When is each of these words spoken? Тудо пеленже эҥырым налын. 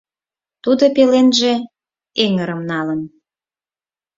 Тудо 0.63 0.83
пеленже 0.95 1.53
эҥырым 2.23 2.61
налын. 2.71 3.01